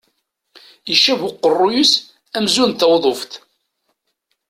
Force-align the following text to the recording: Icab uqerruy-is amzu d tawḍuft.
Icab 0.93 1.21
uqerruy-is 1.27 1.91
amzu 2.37 2.65
d 2.69 2.73
tawḍuft. 2.79 3.31